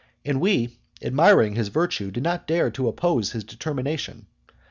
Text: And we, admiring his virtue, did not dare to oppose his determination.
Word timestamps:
And 0.25 0.41
we, 0.41 0.79
admiring 1.03 1.53
his 1.53 1.67
virtue, 1.67 2.09
did 2.09 2.23
not 2.23 2.47
dare 2.47 2.71
to 2.71 2.87
oppose 2.87 3.33
his 3.33 3.43
determination. 3.43 4.25